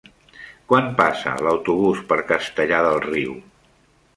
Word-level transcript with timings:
Quan 0.71 0.87
passa 1.01 1.35
l'autobús 1.47 2.01
per 2.13 2.19
Castellar 2.33 2.81
del 2.89 2.99
Riu? 3.07 3.37